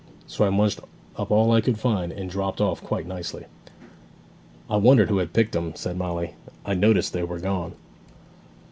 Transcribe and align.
So 0.25 0.43
I 0.43 0.49
munched 0.49 0.79
up 1.15 1.29
all 1.29 1.51
I 1.51 1.61
could 1.61 1.79
find, 1.79 2.11
and 2.11 2.27
dropped 2.27 2.59
off 2.59 2.81
quite 2.81 3.05
nicely.' 3.05 3.45
'I 4.67 4.77
wondered 4.77 5.09
who 5.09 5.19
had 5.19 5.31
picked 5.31 5.55
'em!' 5.55 5.75
said 5.75 5.95
Molly. 5.95 6.33
'I 6.65 6.73
noticed 6.73 7.13
they 7.13 7.21
were 7.21 7.37
gone.' 7.37 7.73